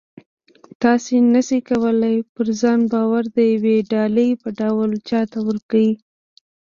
تاسې 0.81 1.13
نه 1.33 1.41
شئ 1.47 1.59
کولی 1.69 2.17
پر 2.33 2.47
ځان 2.61 2.79
باور 2.91 3.23
د 3.35 3.37
یوې 3.53 3.77
ډالۍ 3.91 4.29
په 4.41 4.49
ډول 4.59 4.91
چاته 5.09 5.39
ورکړئ 5.47 5.89